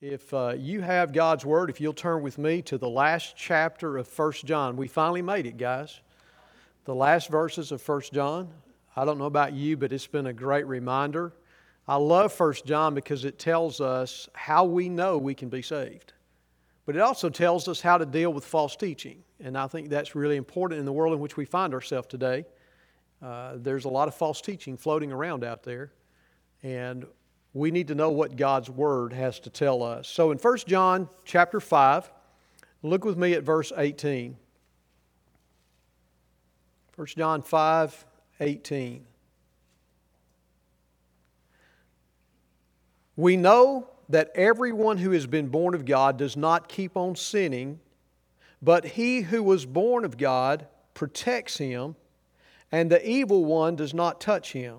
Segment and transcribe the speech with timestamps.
[0.00, 3.96] If uh, you have God's Word, if you'll turn with me to the last chapter
[3.96, 4.76] of 1 John.
[4.76, 6.00] We finally made it, guys.
[6.84, 8.50] The last verses of 1 John.
[8.96, 11.32] I don't know about you, but it's been a great reminder.
[11.86, 16.12] I love 1 John because it tells us how we know we can be saved.
[16.86, 19.22] But it also tells us how to deal with false teaching.
[19.40, 22.44] And I think that's really important in the world in which we find ourselves today.
[23.22, 25.92] Uh, there's a lot of false teaching floating around out there.
[26.62, 27.06] And
[27.54, 30.08] we need to know what God's word has to tell us.
[30.08, 32.12] So in 1 John chapter 5,
[32.82, 34.36] look with me at verse 18.
[36.96, 38.06] 1 John 5,
[38.40, 39.06] 18.
[43.16, 47.78] We know that everyone who has been born of God does not keep on sinning,
[48.60, 51.94] but he who was born of God protects him,
[52.72, 54.78] and the evil one does not touch him.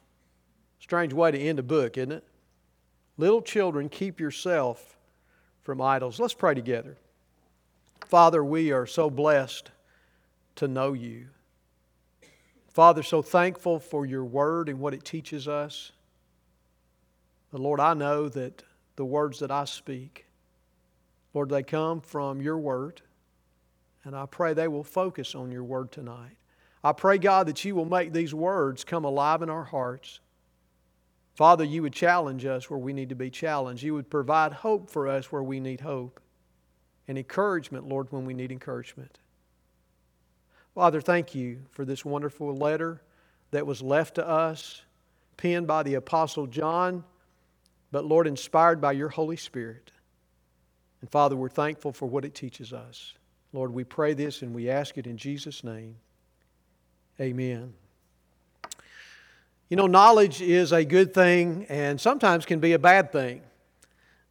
[0.81, 2.23] Strange way to end a book, isn't it?
[3.17, 4.97] Little children, keep yourself
[5.61, 6.19] from idols.
[6.19, 6.97] Let's pray together.
[8.07, 9.69] Father, we are so blessed
[10.55, 11.27] to know you.
[12.73, 15.91] Father, so thankful for your word and what it teaches us.
[17.51, 18.63] But Lord, I know that
[18.95, 20.25] the words that I speak,
[21.33, 23.01] Lord, they come from your word.
[24.03, 26.37] And I pray they will focus on your word tonight.
[26.83, 30.19] I pray, God, that you will make these words come alive in our hearts.
[31.35, 33.83] Father, you would challenge us where we need to be challenged.
[33.83, 36.19] You would provide hope for us where we need hope,
[37.07, 39.19] and encouragement, Lord, when we need encouragement.
[40.75, 43.01] Father, thank you for this wonderful letter
[43.51, 44.81] that was left to us,
[45.35, 47.03] penned by the Apostle John,
[47.91, 49.91] but Lord, inspired by your Holy Spirit.
[51.01, 53.13] And Father, we're thankful for what it teaches us.
[53.51, 55.97] Lord, we pray this and we ask it in Jesus' name.
[57.19, 57.73] Amen.
[59.71, 63.41] You know, knowledge is a good thing and sometimes can be a bad thing.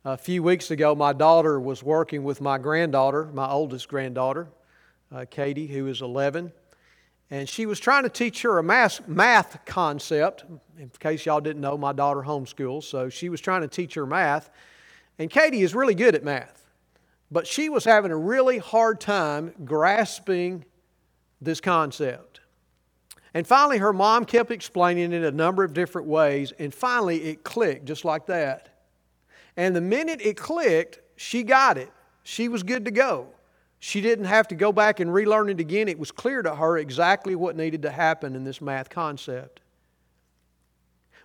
[0.05, 4.49] A few weeks ago, my daughter was working with my granddaughter, my oldest granddaughter,
[5.11, 6.53] uh, Katie, who is 11,
[7.31, 10.45] and she was trying to teach her a math, math concept.
[10.79, 14.05] In case y'all didn't know, my daughter homeschools, so she was trying to teach her
[14.05, 14.51] math.
[15.19, 16.67] And Katie is really good at math,
[17.31, 20.67] but she was having a really hard time grasping
[21.41, 22.30] this concept.
[23.35, 27.45] And finally, her mom kept explaining it a number of different ways, and finally it
[27.45, 28.69] clicked just like that.
[29.57, 31.91] And the minute it clicked, she got it.
[32.23, 33.29] She was good to go.
[33.79, 35.89] She didn't have to go back and relearn it again.
[35.89, 39.61] It was clear to her exactly what needed to happen in this math concept.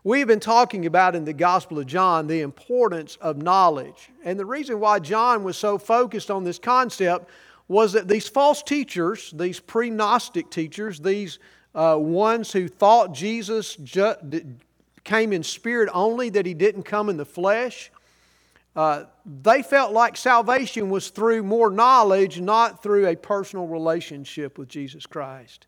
[0.06, 4.10] We've been talking about in the Gospel of John the importance of knowledge.
[4.24, 7.28] And the reason why John was so focused on this concept
[7.68, 11.40] was that these false teachers, these pre Gnostic teachers, these
[11.76, 14.16] uh, ones who thought Jesus ju-
[15.04, 17.92] came in spirit only, that he didn't come in the flesh.
[18.76, 24.68] Uh, they felt like salvation was through more knowledge, not through a personal relationship with
[24.68, 25.68] Jesus Christ.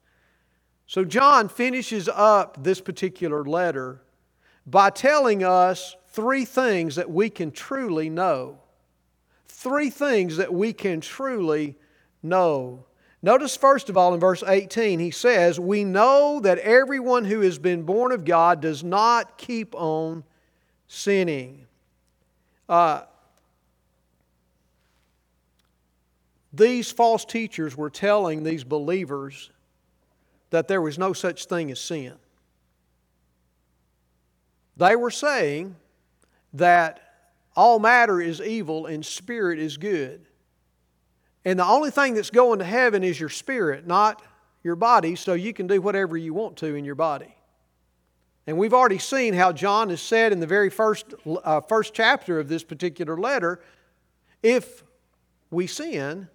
[0.88, 4.02] So, John finishes up this particular letter
[4.66, 8.60] by telling us three things that we can truly know.
[9.48, 11.76] Three things that we can truly
[12.24, 12.87] know.
[13.22, 17.58] Notice, first of all, in verse 18, he says, We know that everyone who has
[17.58, 20.24] been born of God does not keep on
[20.88, 21.66] sinning.
[22.70, 23.02] Uh,
[26.54, 29.52] these false teachers were telling these believers
[30.52, 32.14] that there was no such thing as sin.
[34.78, 35.76] They were saying
[36.54, 37.02] that
[37.56, 40.27] all matter is evil and spirit is good.
[41.48, 44.22] And the only thing that's going to heaven is your spirit, not
[44.64, 47.34] your body, so you can do whatever you want to in your body.
[48.46, 52.38] And we've already seen how John has said in the very first, uh, first chapter
[52.38, 53.62] of this particular letter
[54.44, 54.84] if
[55.50, 56.28] we sin,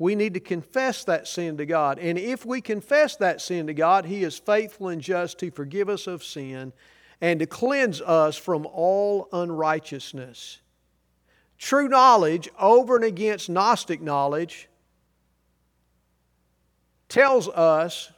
[0.00, 2.00] we need to confess that sin to God.
[2.00, 5.88] And if we confess that sin to God, He is faithful and just to forgive
[5.88, 6.72] us of sin
[7.20, 10.58] and to cleanse us from all unrighteousness.
[11.58, 14.68] True knowledge over and against Gnostic knowledge
[17.08, 18.12] tells us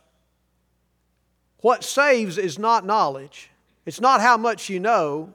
[1.60, 3.50] what saves is not knowledge.
[3.86, 5.34] It's not how much you know,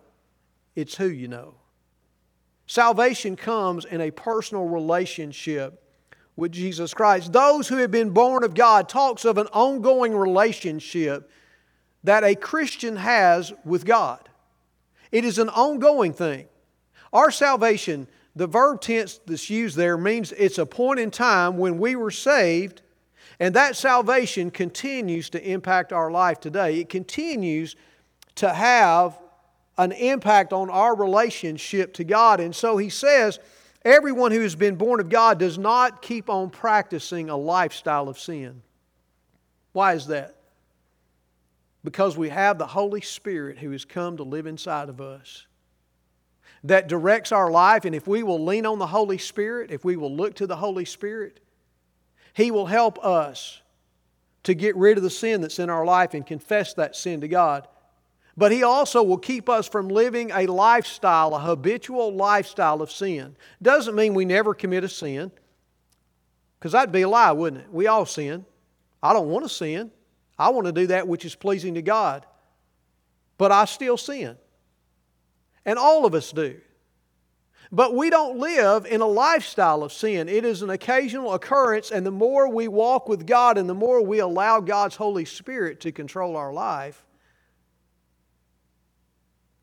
[0.76, 1.56] it's who you know.
[2.68, 5.82] Salvation comes in a personal relationship
[6.36, 7.32] with Jesus Christ.
[7.32, 11.30] Those who have been born of God talks of an ongoing relationship
[12.04, 14.30] that a Christian has with God.
[15.12, 16.48] It is an ongoing thing.
[17.16, 21.78] Our salvation, the verb tense that's used there means it's a point in time when
[21.78, 22.82] we were saved,
[23.40, 26.82] and that salvation continues to impact our life today.
[26.82, 27.78] It continues
[28.36, 29.18] to have
[29.78, 32.42] an impact on our relationship to God.
[32.42, 33.40] And so he says,
[33.86, 38.20] everyone who has been born of God does not keep on practicing a lifestyle of
[38.20, 38.62] sin.
[39.72, 40.36] Why is that?
[41.82, 45.48] Because we have the Holy Spirit who has come to live inside of us
[46.66, 47.86] that directs our life.
[47.86, 50.56] And if we will lean on the Holy Spirit, if we will look to the
[50.56, 51.40] Holy Spirit,
[52.34, 53.62] He will help us
[54.44, 57.28] to get rid of the sin that's in our life and confess that sin to
[57.28, 57.68] God.
[58.38, 63.36] But He also will keep us from living a lifestyle, a habitual lifestyle of sin.
[63.62, 65.32] Doesn't mean we never commit a sin,
[66.60, 67.72] because that'd be a lie, wouldn't it?
[67.72, 68.44] We all sin.
[69.02, 69.92] I don't want to sin.
[70.38, 72.26] I want to do that which is pleasing to God.
[73.38, 74.36] But I still sin.
[75.66, 76.60] And all of us do.
[77.72, 80.30] But we don't live in a lifestyle of sin.
[80.30, 84.04] It is an occasional occurrence, and the more we walk with God and the more
[84.04, 87.04] we allow God's Holy Spirit to control our life,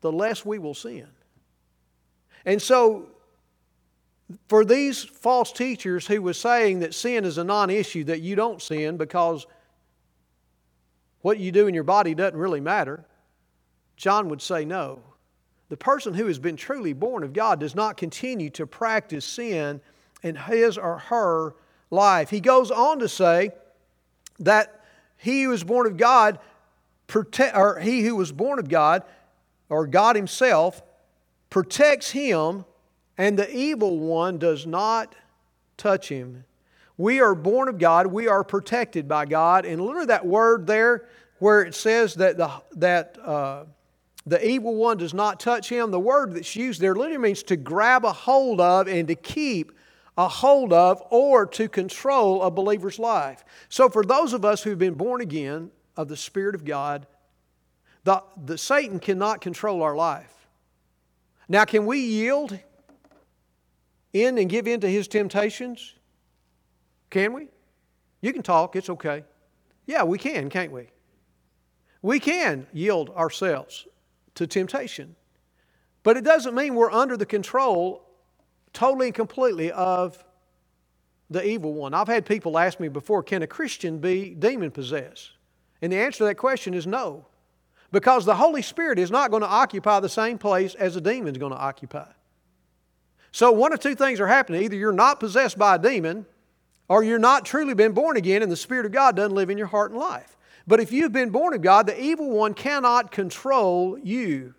[0.01, 1.07] the less we will sin.
[2.45, 3.07] And so,
[4.49, 8.35] for these false teachers who were saying that sin is a non issue, that you
[8.35, 9.47] don't sin because
[11.21, 13.05] what you do in your body doesn't really matter,
[13.95, 15.01] John would say no.
[15.73, 19.81] The person who has been truly born of God does not continue to practice sin
[20.21, 21.55] in his or her
[21.89, 22.29] life.
[22.29, 23.49] He goes on to say
[24.37, 24.85] that
[25.17, 26.37] he who is born of God,
[27.55, 29.01] or he who was born of God,
[29.67, 30.83] or God Himself
[31.49, 32.65] protects him,
[33.17, 35.15] and the evil one does not
[35.75, 36.45] touch him.
[36.97, 39.65] We are born of God, we are protected by God.
[39.65, 41.05] And literally, that word there,
[41.39, 43.63] where it says that the, that, uh,
[44.25, 47.57] the evil one does not touch him, the word that's used there literally means to
[47.57, 49.73] grab a hold of and to keep
[50.17, 53.43] a hold of or to control a believer's life.
[53.67, 57.05] So, for those of us who've been born again of the Spirit of God,
[58.05, 60.47] the, the Satan cannot control our life.
[61.49, 62.57] Now, can we yield
[64.13, 65.95] in and give in to his temptations?
[67.09, 67.49] Can we?
[68.21, 69.25] You can talk, it's okay.
[69.85, 70.87] Yeah, we can, can't we?
[72.01, 73.87] We can yield ourselves
[74.35, 75.15] to temptation.
[76.03, 78.03] But it doesn't mean we're under the control
[78.73, 80.23] totally and completely of
[81.29, 81.93] the evil one.
[81.93, 85.31] I've had people ask me before, can a Christian be demon possessed?
[85.81, 87.25] And the answer to that question is no.
[87.91, 91.35] Because the Holy Spirit is not going to occupy the same place as a demon
[91.35, 92.07] is going to occupy.
[93.31, 94.63] So, one of two things are happening.
[94.63, 96.25] Either you're not possessed by a demon,
[96.87, 99.57] or you're not truly been born again, and the Spirit of God doesn't live in
[99.57, 100.35] your heart and life.
[100.65, 104.53] But if you've been born of God, the evil one cannot control you,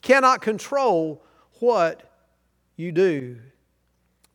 [0.00, 1.22] cannot control
[1.60, 2.10] what
[2.76, 3.38] you do.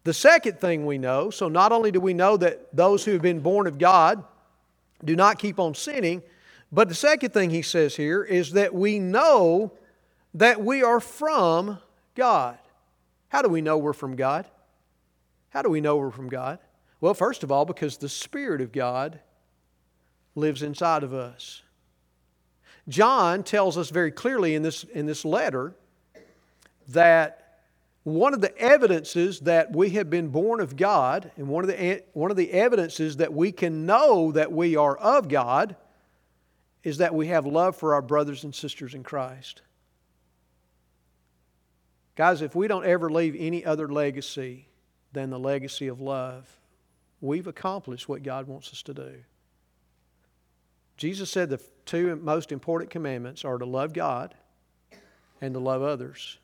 [0.04, 3.22] The second thing we know so, not only do we know that those who have
[3.22, 4.24] been born of God
[5.04, 6.22] do not keep on sinning,
[6.72, 9.74] but the second thing he says here is that we know
[10.34, 11.80] that we are from
[12.16, 12.58] God.
[13.30, 14.46] How do we know we're from God?
[15.50, 16.60] How do we know we're from God?
[17.02, 19.20] Well, first of all, because the Spirit of God
[20.40, 21.62] lives inside of us.
[22.88, 25.76] John tells us very clearly in this, in this letter
[26.90, 27.60] that
[28.04, 32.04] one of the evidences that we have been born of God, and one of the,
[32.14, 35.76] one of the evidences that we can know that we are of God,
[36.84, 39.62] is that we have love for our brothers and sisters in Christ.
[42.16, 44.68] Guys, if we don't ever leave any other legacy
[45.14, 46.48] than the legacy of love,
[47.22, 49.16] we've accomplished what God wants us to do.
[51.00, 54.36] Jesus said the two most important commandments are to love God
[55.40, 56.38] and to love others.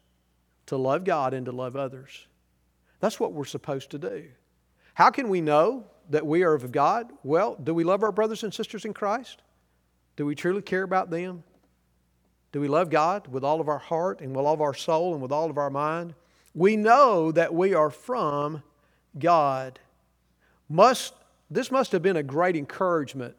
[0.68, 2.26] To love God and to love others.
[3.02, 4.24] That's what we're supposed to do.
[4.94, 7.12] How can we know that we are of God?
[7.22, 9.42] Well, do we love our brothers and sisters in Christ?
[10.16, 11.44] Do we truly care about them?
[12.54, 15.12] Do we love God with all of our heart and with all of our soul
[15.12, 16.14] and with all of our mind?
[16.54, 18.64] We know that we are from
[19.20, 19.82] God.
[20.70, 21.14] Must,
[21.52, 23.36] this must have been a great encouragement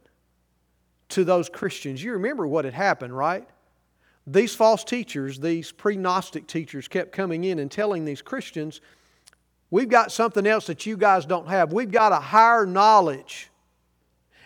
[1.11, 2.03] to those Christians.
[2.03, 3.49] You remember what had happened, right?
[4.27, 8.81] These false teachers, these pre Gnostic teachers, kept coming in and telling these Christians,
[9.71, 11.73] We've got something else that you guys don't have.
[11.73, 13.51] We've got a higher knowledge.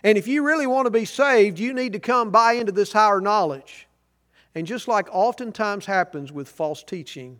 [0.03, 2.93] And if you really want to be saved, you need to come buy into this
[2.93, 3.87] higher knowledge.
[4.55, 7.39] And just like oftentimes happens with false teaching,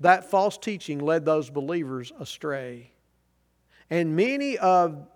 [0.00, 2.90] that false teaching led those believers astray.
[3.88, 5.06] And many of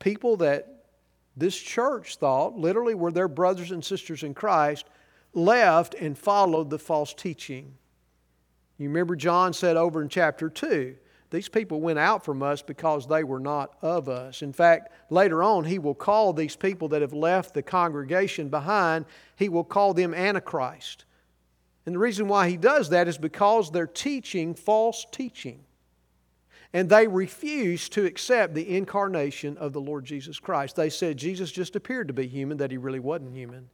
[0.00, 0.79] people that
[1.36, 4.86] this church thought literally were their brothers and sisters in Christ
[5.32, 7.74] left and followed the false teaching.
[8.78, 10.96] You remember John said over in chapter 2
[11.30, 14.42] these people went out from us because they were not of us.
[14.42, 19.06] In fact, later on, he will call these people that have left the congregation behind,
[19.36, 21.04] he will call them Antichrist.
[21.86, 25.64] And the reason why he does that is because they're teaching false teaching.
[26.72, 30.76] And they refused to accept the incarnation of the Lord Jesus Christ.
[30.76, 33.68] They said Jesus just appeared to be human, that he really wasn't human.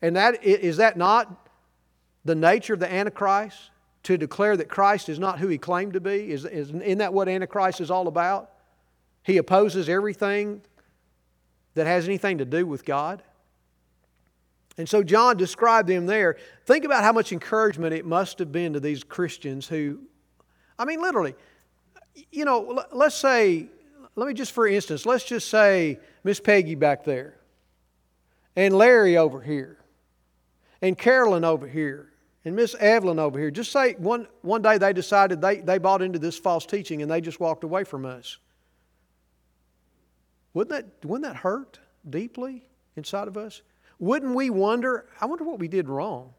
[0.00, 1.48] And that is that not
[2.24, 3.70] the nature of the Antichrist?
[4.02, 6.30] to declare that Christ is not who he claimed to be?
[6.30, 8.50] Is, is, isn't that what Antichrist is all about?
[9.22, 10.62] He opposes everything
[11.74, 13.22] that has anything to do with God.
[14.78, 16.36] And so John described them there.
[16.64, 20.00] Think about how much encouragement it must have been to these Christians who,
[20.78, 21.34] I mean, literally,
[22.30, 23.66] you know, let's say,
[24.16, 27.36] let me just for instance, let's just say Miss Peggy back there,
[28.56, 29.78] and Larry over here,
[30.82, 32.12] and Carolyn over here,
[32.44, 36.02] and Miss Evelyn over here, just say one, one day they decided they, they bought
[36.02, 38.38] into this false teaching and they just walked away from us.
[40.54, 42.64] Wouldn't that, wouldn't that hurt deeply
[42.96, 43.62] inside of us?
[43.98, 46.32] Wouldn't we wonder, I wonder what we did wrong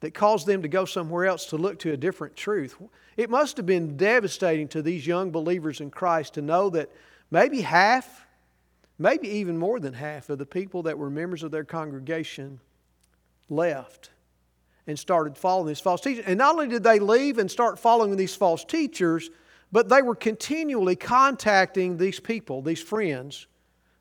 [0.00, 2.76] that caused them to go somewhere else to look to a different truth?
[3.16, 6.90] It must have been devastating to these young believers in Christ to know that
[7.30, 8.26] maybe half,
[8.98, 12.60] maybe even more than half of the people that were members of their congregation
[13.48, 14.10] left
[14.86, 16.24] and started following these false teachers.
[16.26, 19.30] And not only did they leave and start following these false teachers,
[19.72, 23.46] but they were continually contacting these people, these friends,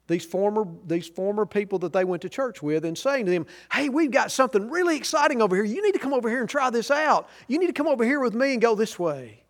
[0.10, 3.46] these former, these former people that they went to church with, and saying to them,
[3.72, 5.64] Hey, we've got something really exciting over here.
[5.64, 7.30] You need to come over here and try this out.
[7.48, 9.44] You need to come over here with me and go this way.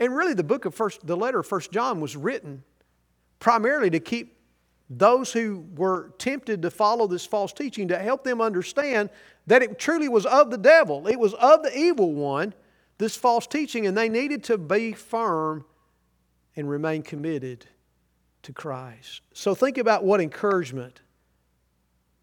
[0.00, 2.64] And really, the book of first, the letter of First John was written
[3.38, 4.36] primarily to keep
[4.90, 9.10] those who were tempted to follow this false teaching to help them understand
[9.46, 11.06] that it truly was of the devil.
[11.06, 12.52] It was of the evil one,
[12.98, 15.64] this false teaching, and they needed to be firm
[16.56, 17.66] and remain committed
[18.44, 19.22] to Christ.
[19.32, 21.00] So think about what encouragement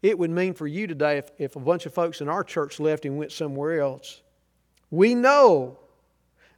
[0.02, 2.80] it would mean for you today if, if a bunch of folks in our church
[2.80, 4.22] left and went somewhere else.
[4.90, 5.78] We know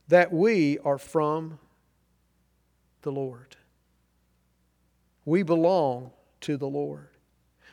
[0.09, 1.59] that we are from
[3.03, 3.57] the Lord.
[5.25, 6.11] We belong
[6.43, 7.09] to the Lord.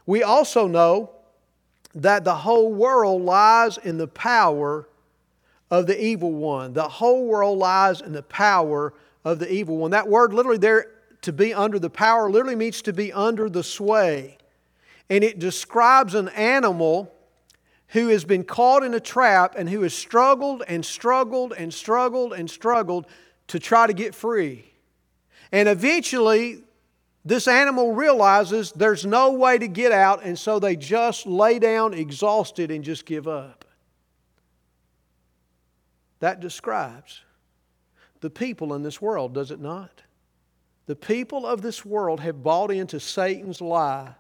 [0.06, 1.12] We also know
[1.96, 4.88] that the whole world lies in the power
[5.70, 6.74] of the evil one.
[6.74, 8.94] The whole world lies in the power
[9.24, 9.92] of the evil one.
[9.92, 10.88] That word literally there,
[11.22, 14.38] to be under the power, literally means to be under the sway.
[15.10, 17.14] And it describes an animal
[17.88, 22.34] who has been caught in a trap and who has struggled and struggled and struggled
[22.34, 23.06] and struggled
[23.48, 24.72] to try to get free.
[25.52, 26.64] And eventually,
[27.26, 31.94] this animal realizes there's no way to get out, and so they just lay down
[31.94, 33.66] exhausted and just give up.
[36.20, 37.22] That describes
[38.22, 40.02] the people in this world, does it not?
[40.86, 44.16] The people of this world have bought into Satan's lie,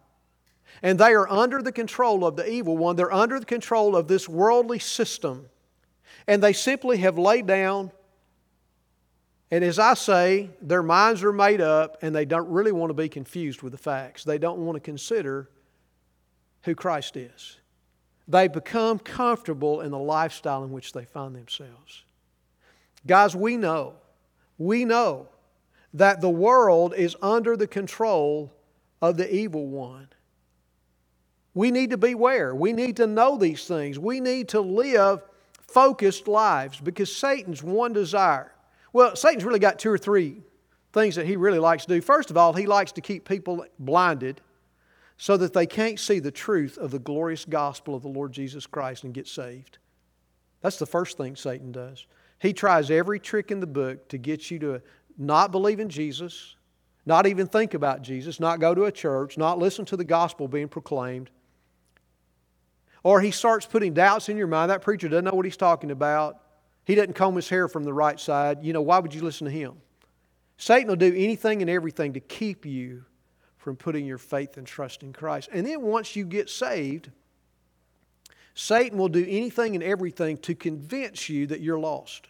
[0.81, 2.95] and they are under the control of the evil one.
[2.95, 5.47] They're under the control of this worldly system,
[6.27, 7.91] and they simply have laid down
[9.51, 12.93] and as I say, their minds are made up and they don't really want to
[12.93, 14.23] be confused with the facts.
[14.23, 15.49] They don't want to consider
[16.63, 17.57] who Christ is.
[18.29, 22.05] They become comfortable in the lifestyle in which they find themselves.
[23.05, 23.95] Guys, we know,
[24.57, 25.27] we know
[25.93, 28.53] that the world is under the control
[29.01, 30.07] of the evil one.
[31.53, 32.55] We need to beware.
[32.55, 33.99] We need to know these things.
[33.99, 35.21] We need to live
[35.67, 38.53] focused lives because Satan's one desire
[38.93, 40.41] well, Satan's really got two or three
[40.93, 42.01] things that he really likes to do.
[42.01, 44.41] First of all, he likes to keep people blinded
[45.17, 48.65] so that they can't see the truth of the glorious gospel of the Lord Jesus
[48.67, 49.77] Christ and get saved.
[50.61, 52.05] That's the first thing Satan does.
[52.39, 54.81] He tries every trick in the book to get you to
[55.17, 56.55] not believe in Jesus,
[57.05, 60.47] not even think about Jesus, not go to a church, not listen to the gospel
[60.47, 61.29] being proclaimed.
[63.03, 64.69] Or he starts putting doubts in your mind.
[64.69, 66.41] That preacher doesn't know what he's talking about.
[66.85, 68.63] He doesn't comb his hair from the right side.
[68.63, 69.73] You know, why would you listen to him?
[70.57, 73.03] Satan will do anything and everything to keep you
[73.57, 75.49] from putting your faith and trust in Christ.
[75.51, 77.09] And then once you get saved,
[78.53, 82.27] Satan will do anything and everything to convince you that you're lost.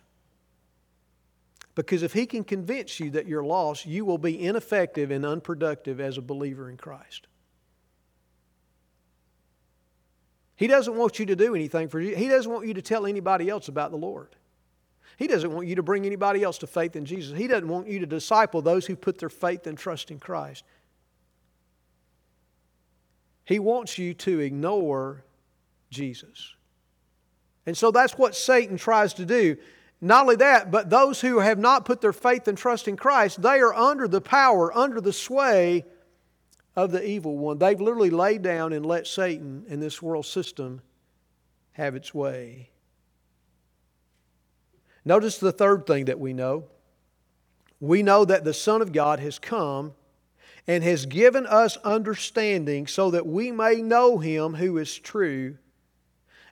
[1.74, 6.00] Because if he can convince you that you're lost, you will be ineffective and unproductive
[6.00, 7.28] as a believer in Christ.
[10.56, 12.16] He doesn't want you to do anything for you.
[12.16, 14.36] He doesn't want you to tell anybody else about the Lord.
[15.18, 17.38] He doesn't want you to bring anybody else to faith in Jesus.
[17.38, 20.64] He doesn't want you to disciple those who put their faith and trust in Christ.
[23.46, 25.24] He wants you to ignore
[25.90, 26.56] Jesus.
[27.66, 29.58] And so that's what Satan tries to do.
[30.02, 33.42] Not only that, but those who have not put their faith and trust in Christ,
[33.42, 35.86] they are under the power, under the sway
[36.76, 37.60] of the evil one.
[37.60, 40.82] They've literally laid down and let Satan and this world system
[41.74, 42.72] have its way.
[45.06, 46.66] Notice the third thing that we know.
[47.80, 49.94] We know that the Son of God has come
[50.68, 55.58] and has given us understanding so that we may know Him who is true,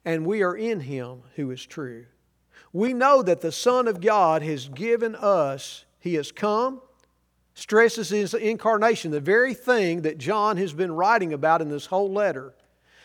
[0.06, 2.06] and we are in Him who is true.
[2.71, 6.81] We know that the Son of God has given us, He has come,
[7.53, 12.11] stresses His incarnation, the very thing that John has been writing about in this whole
[12.11, 12.53] letter.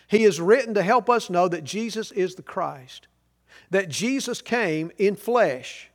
[0.07, 3.09] He has written to help us know that Jesus is the Christ,
[3.71, 5.91] that Jesus came in flesh.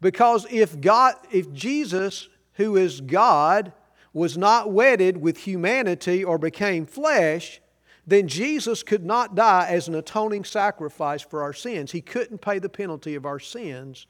[0.00, 3.72] Because if God, if Jesus, who is God,
[4.12, 7.60] was not wedded with humanity or became flesh,
[8.08, 11.92] then Jesus could not die as an atoning sacrifice for our sins.
[11.92, 14.06] He couldn't pay the penalty of our sins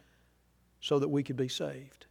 [0.80, 2.06] so that we could be saved.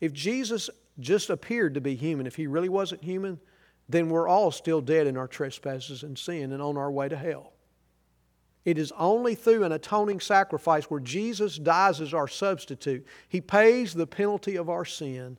[0.00, 3.40] If Jesus just appeared to be human, if he really wasn't human,
[3.88, 7.16] then we're all still dead in our trespasses and sin and on our way to
[7.16, 7.52] hell.
[8.64, 13.04] It is only through an atoning sacrifice where Jesus dies as our substitute.
[13.28, 15.36] He pays the penalty of our sin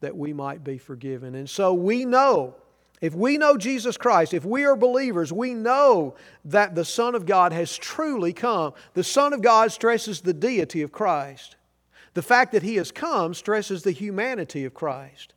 [0.00, 1.36] that we might be forgiven.
[1.36, 2.56] And so we know
[3.04, 6.14] if we know Jesus Christ, if we are believers, we know
[6.46, 8.72] that the Son of God has truly come.
[8.94, 11.56] The Son of God stresses the deity of Christ.
[12.14, 15.34] The fact that He has come stresses the humanity of Christ.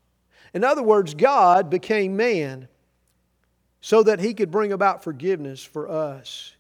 [0.53, 2.69] In other words, God became man
[3.81, 6.55] so that He could bring about forgiveness for us.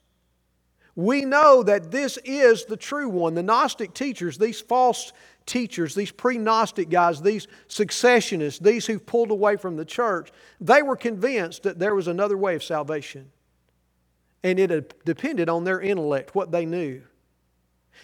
[0.93, 3.33] We know that this is the true one.
[3.33, 5.13] The Gnostic teachers, these false
[5.47, 10.31] teachers, these pre Gnostic guys, these secessionists, these who pulled away from the church,
[10.61, 13.31] they were convinced that there was another way of salvation.
[14.43, 17.01] And it depended on their intellect, what they knew.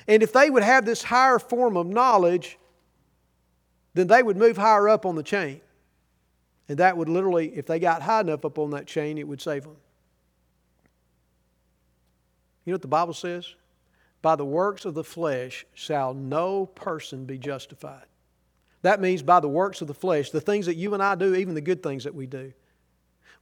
[0.07, 2.57] And if they would have this higher form of knowledge,
[3.93, 5.61] then they would move higher up on the chain.
[6.67, 9.41] And that would literally, if they got high enough up on that chain, it would
[9.41, 9.75] save them.
[12.65, 13.53] You know what the Bible says?
[14.23, 18.05] By the works of the flesh shall no person be justified.
[18.81, 21.35] That means by the works of the flesh, the things that you and I do,
[21.35, 22.53] even the good things that we do,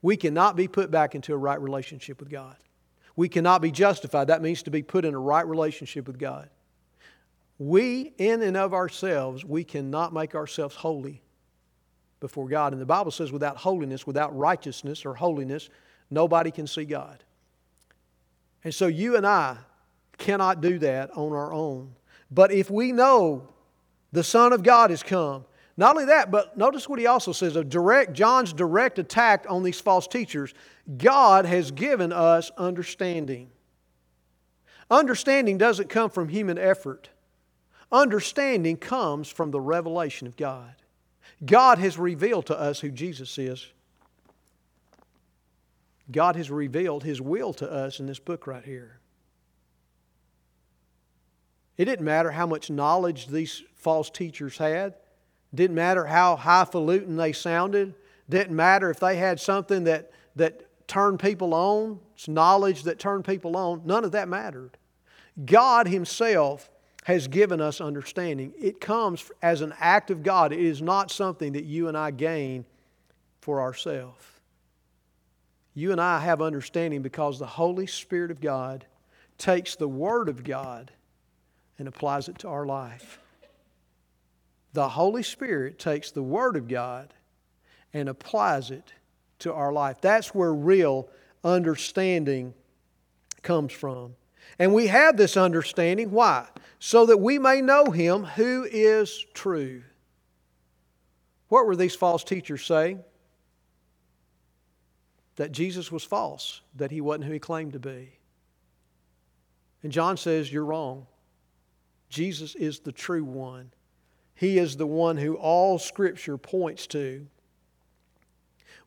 [0.02, 2.56] we cannot be put back into a right relationship with God.
[3.14, 4.26] We cannot be justified.
[4.26, 6.50] That means to be put in a right relationship with God.
[7.58, 11.22] We, in and of ourselves, we cannot make ourselves holy
[12.18, 12.72] before God.
[12.72, 15.70] And the Bible says, without holiness, without righteousness or holiness,
[16.10, 17.22] nobody can see God.
[18.64, 19.58] And so you and I
[20.22, 21.94] cannot do that on our own.
[22.30, 23.48] But if we know
[24.12, 25.44] the Son of God has come,
[25.76, 29.62] not only that, but notice what he also says of direct John's direct attack on
[29.62, 30.54] these false teachers.
[30.96, 33.50] God has given us understanding.
[34.90, 37.08] Understanding doesn't come from human effort.
[37.90, 40.74] Understanding comes from the revelation of God.
[41.44, 43.66] God has revealed to us who Jesus is.
[46.10, 48.98] God has revealed His will to us in this book right here.
[51.76, 54.94] It didn't matter how much knowledge these false teachers had.
[55.54, 57.94] Didn't matter how highfalutin they sounded.
[58.28, 63.24] Didn't matter if they had something that, that turned people on, it's knowledge that turned
[63.24, 63.82] people on.
[63.84, 64.76] None of that mattered.
[65.44, 66.70] God Himself
[67.04, 68.52] has given us understanding.
[68.60, 70.52] It comes as an act of God.
[70.52, 72.64] It is not something that you and I gain
[73.40, 74.24] for ourselves.
[75.74, 78.84] You and I have understanding because the Holy Spirit of God
[79.38, 80.92] takes the Word of God
[81.82, 83.18] and applies it to our life.
[84.72, 87.12] The Holy Spirit takes the Word of God
[87.92, 88.92] and applies it
[89.40, 89.96] to our life.
[90.00, 91.08] That's where real
[91.42, 92.54] understanding
[93.42, 94.14] comes from.
[94.60, 96.12] And we have this understanding.
[96.12, 96.46] Why?
[96.78, 99.82] So that we may know Him who is true.
[101.48, 103.00] What were these false teachers saying?
[105.34, 108.20] That Jesus was false, that He wasn't who He claimed to be.
[109.82, 111.08] And John says, You're wrong.
[112.12, 113.70] Jesus is the true one.
[114.34, 117.26] He is the one who all Scripture points to.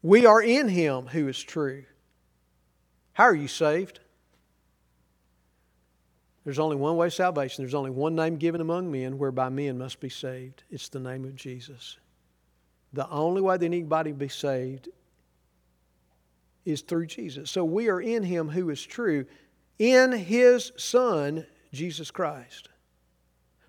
[0.03, 1.85] We are in Him who is true.
[3.13, 3.99] How are you saved?
[6.43, 7.63] There's only one way of salvation.
[7.63, 10.61] There's only one name given among men whereby men must be saved.
[10.69, 11.97] It's the name of Jesus.
[12.93, 14.89] The only way that anybody be saved
[16.63, 17.49] is through Jesus.
[17.49, 19.25] So we are in Him who is true,
[19.79, 22.69] in His Son, Jesus Christ.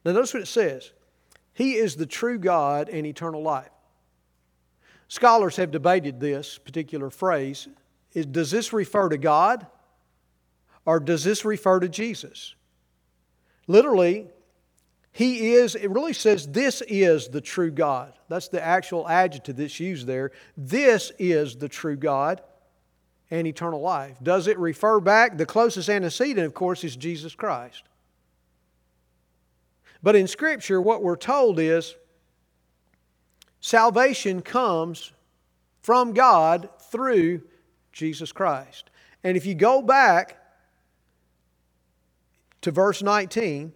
[0.06, 0.92] Now, notice what it says
[1.52, 3.68] He is the true God and eternal life.
[5.08, 7.66] Scholars have debated this particular phrase.
[8.14, 9.66] Is, does this refer to God
[10.84, 12.54] or does this refer to Jesus?
[13.66, 14.28] Literally,
[15.10, 18.12] he is, it really says, this is the true God.
[18.28, 20.30] That's the actual adjective that's used there.
[20.56, 22.42] This is the true God
[23.30, 24.18] and eternal life.
[24.22, 25.36] Does it refer back?
[25.36, 27.82] The closest antecedent, of course, is Jesus Christ.
[30.02, 31.94] But in Scripture, what we're told is
[33.60, 35.12] salvation comes
[35.82, 37.42] from God through
[37.92, 38.90] Jesus Christ.
[39.24, 40.38] And if you go back
[42.60, 43.72] to verse 19,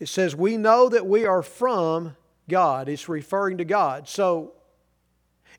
[0.00, 2.16] it says, We know that we are from
[2.48, 2.88] God.
[2.88, 4.08] It's referring to God.
[4.08, 4.54] So,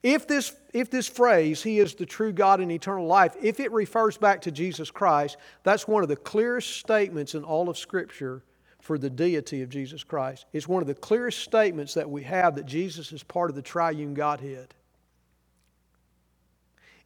[0.02, 3.72] if this, if this phrase, He is the true God in eternal life, if it
[3.72, 8.44] refers back to Jesus Christ, that's one of the clearest statements in all of Scripture
[8.84, 10.46] for the deity of Jesus Christ.
[10.52, 13.62] It's one of the clearest statements that we have that Jesus is part of the
[13.62, 14.74] triune Godhead.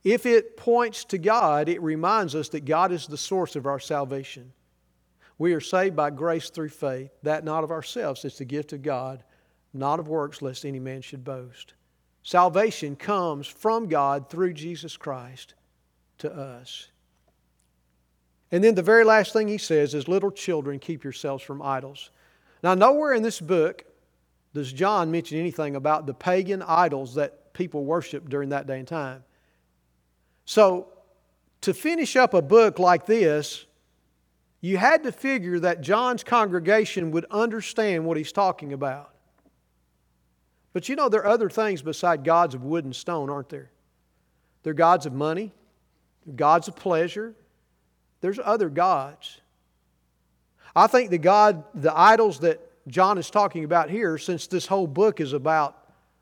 [0.03, 3.79] If it points to God, it reminds us that God is the source of our
[3.79, 4.53] salvation.
[5.37, 8.81] We are saved by grace through faith, that not of ourselves, it's the gift of
[8.81, 9.23] God,
[9.71, 11.75] not of works, lest any man should boast.
[12.23, 15.53] Salvation comes from God through Jesus Christ
[16.17, 16.87] to us.
[18.51, 22.11] And then the very last thing he says is, Little children, keep yourselves from idols.
[22.63, 23.83] Now, nowhere in this book
[24.53, 28.87] does John mention anything about the pagan idols that people worshiped during that day and
[28.87, 29.23] time.
[30.45, 30.87] So,
[31.61, 33.65] to finish up a book like this,
[34.61, 39.13] you had to figure that John's congregation would understand what he's talking about.
[40.73, 43.71] But you know, there are other things beside gods of wood and stone, aren't there?
[44.65, 45.53] Are gods of money,
[46.35, 47.33] gods of pleasure,
[48.21, 49.39] there's other gods.
[50.75, 54.87] I think the God, the idols that John is talking about here, since this whole
[54.87, 55.77] book is about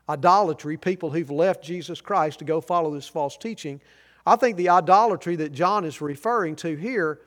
[0.08, 3.80] idolatry, people who've left Jesus Christ to go follow this false teaching,
[4.26, 7.20] I think the idolatry that John is referring to here,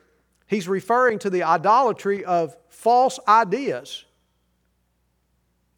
[0.47, 4.05] he's referring to the idolatry of false ideas.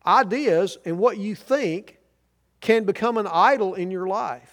[0.06, 1.98] Ideas and what you think
[2.60, 4.52] can become an idol in your life.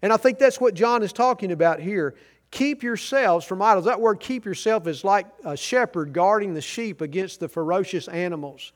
[0.00, 2.14] And I think that's what John is talking about here.
[2.54, 3.86] Keep yourselves from idols.
[3.86, 8.72] That word keep yourself is like a shepherd guarding the sheep against the ferocious animals.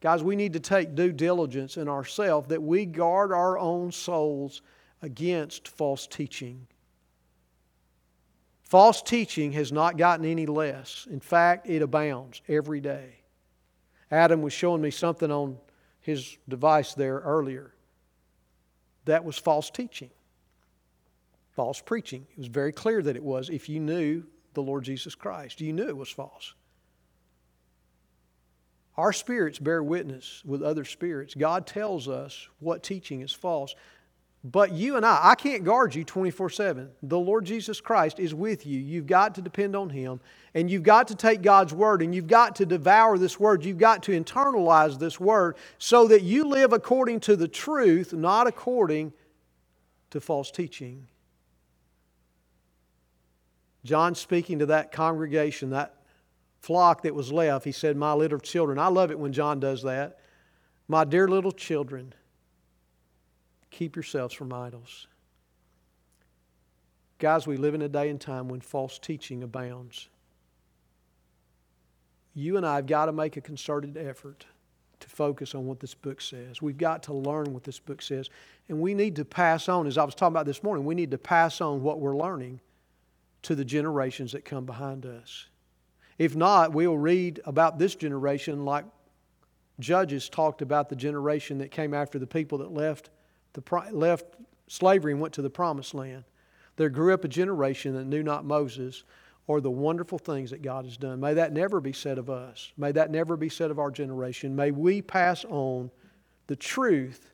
[0.00, 4.62] Guys, we need to take due diligence in ourselves that we guard our own souls
[5.02, 6.66] against false teaching.
[8.62, 11.06] False teaching has not gotten any less.
[11.10, 13.16] In fact, it abounds every day.
[14.10, 15.58] Adam was showing me something on
[16.00, 17.74] his device there earlier.
[19.04, 20.08] That was false teaching
[21.52, 22.26] false preaching.
[22.32, 25.60] It was very clear that it was if you knew the Lord Jesus Christ.
[25.60, 26.54] You knew it was false.
[28.96, 31.34] Our spirits bear witness with other spirits.
[31.34, 33.74] God tells us what teaching is false.
[34.42, 36.90] But you and I, I can't guard you 24 7.
[37.02, 38.80] The Lord Jesus Christ is with you.
[38.80, 40.20] You've got to depend on Him.
[40.54, 43.64] And you've got to take God's Word and you've got to devour this Word.
[43.64, 48.46] You've got to internalize this Word so that you live according to the truth, not
[48.46, 49.12] according
[50.10, 51.06] to false teaching.
[53.84, 55.94] John speaking to that congregation, that
[56.60, 58.78] flock that was left, he said, My little children.
[58.78, 60.18] I love it when John does that.
[60.88, 62.12] My dear little children,
[63.70, 65.06] keep yourselves from idols.
[67.18, 70.08] Guys, we live in a day and time when false teaching abounds.
[72.34, 74.46] You and I have got to make a concerted effort
[75.00, 76.62] to focus on what this book says.
[76.62, 78.28] We've got to learn what this book says.
[78.68, 81.10] And we need to pass on, as I was talking about this morning, we need
[81.10, 82.60] to pass on what we're learning
[83.42, 85.46] to the generations that come behind us.
[86.18, 88.84] If not, we'll read about this generation like
[89.78, 93.10] Judges talked about the generation that came after the people that left,
[93.54, 94.26] the, left
[94.68, 96.24] slavery and went to the promised land.
[96.76, 99.04] There grew up a generation that knew not Moses
[99.46, 101.18] or the wonderful things that God has done.
[101.18, 102.72] May that never be said of us.
[102.76, 104.54] May that never be said of our generation.
[104.54, 105.90] May we pass on
[106.46, 107.32] the truth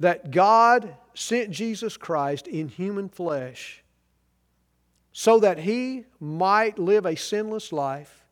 [0.00, 3.82] that God sent Jesus Christ in human flesh
[5.18, 8.26] so that he might live a sinless life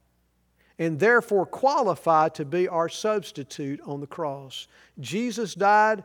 [0.79, 4.69] and therefore qualify to be our substitute on the cross.
[5.01, 6.05] Jesus died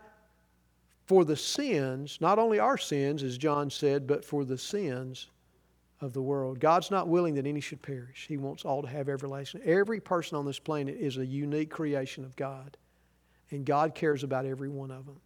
[1.06, 5.28] for the sins, not only our sins, as John said, but for the sins
[6.00, 6.62] of the world.
[6.62, 8.28] God's not willing that any should perish.
[8.30, 9.62] He wants all to have everlasting.
[9.66, 12.78] Every person on this planet is a unique creation of God,
[13.52, 15.20] and God cares about every one of them.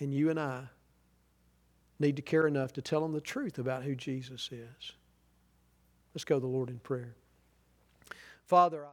[0.00, 0.62] And you and I
[2.02, 4.92] need to care enough to tell them the truth about who Jesus is.
[6.14, 7.14] Let's go to the Lord in prayer.
[8.46, 8.90] Father, I